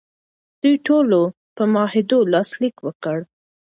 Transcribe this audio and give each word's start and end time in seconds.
دوی 0.61 0.75
ټولو 0.87 1.21
په 1.55 1.63
معاهده 1.73 2.17
لاسلیک 2.33 2.75
وکړ. 2.87 3.17